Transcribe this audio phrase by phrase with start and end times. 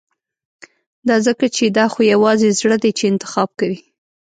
[1.07, 3.79] دا ځکه چې دا خو يوازې زړه دی چې انتخاب کوي.